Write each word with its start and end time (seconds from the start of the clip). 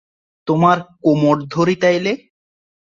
তোমার 0.47 0.77
কোমড় 1.03 1.41
ধরি 1.53 1.75
তাহলে? 1.81 2.11